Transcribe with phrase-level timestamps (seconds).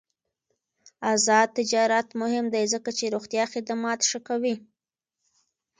[1.13, 4.55] آزاد تجارت مهم دی ځکه چې روغتیا خدمات ښه کوي.